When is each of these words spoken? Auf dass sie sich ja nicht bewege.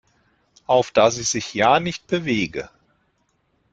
Auf 0.65 0.89
dass 0.89 1.17
sie 1.17 1.21
sich 1.21 1.53
ja 1.53 1.79
nicht 1.79 2.07
bewege. 2.07 2.71